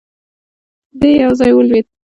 [0.99, 1.85] دی يو ځای ولوېد.